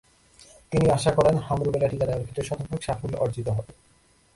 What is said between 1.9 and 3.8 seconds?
টিকা দেওয়ার ক্ষেত্রে শতভাগ সাফল্য অর্জিত হবে।